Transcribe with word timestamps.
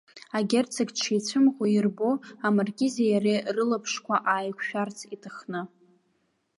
Агерцог 0.37 0.87
дшицәымӷу 0.95 1.65
ирбо, 1.75 2.09
амаркизи 2.47 3.05
иареи 3.11 3.39
рылаԥшқәа 3.55 4.15
ааиқәшәарц 4.31 4.97
иҭахны. 5.15 5.61